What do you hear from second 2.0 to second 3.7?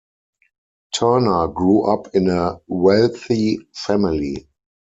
in a wealthy